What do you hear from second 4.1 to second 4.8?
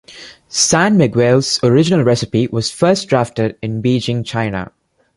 China.